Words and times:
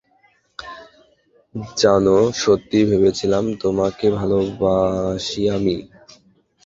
জানো, 1.75 2.13
সত্যিই 2.41 2.87
ভেবেছিলাম 2.89 3.43
তোমাকে 3.61 4.05
ভালোবাসি 4.17 5.41
আমি! 5.57 5.75